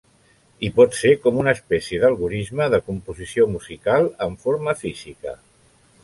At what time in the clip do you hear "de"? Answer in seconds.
2.75-2.79